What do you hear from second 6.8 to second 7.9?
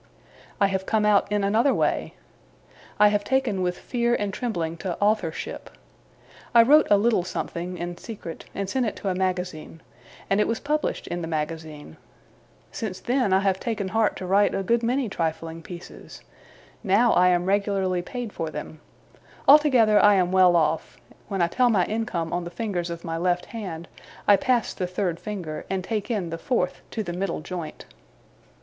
a little something,